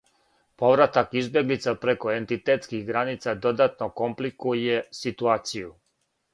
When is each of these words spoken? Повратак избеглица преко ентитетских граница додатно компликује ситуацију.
Повратак 0.57 1.13
избеглица 1.21 1.75
преко 1.83 2.09
ентитетских 2.15 2.87
граница 2.89 3.37
додатно 3.47 3.91
компликује 4.03 4.83
ситуацију. 5.05 5.73